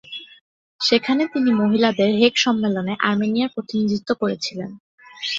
সেখানে 0.81 1.23
তিনি 1.33 1.49
মহিলাদের 1.61 2.09
হেগ 2.19 2.33
সম্মেলনে 2.37 2.93
আর্মেনিয়ার 3.09 3.53
প্রতিনিধিত্ব 3.55 4.09
করেছিলেন। 4.21 4.69